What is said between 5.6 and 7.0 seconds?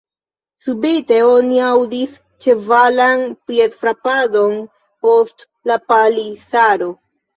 la palisaro.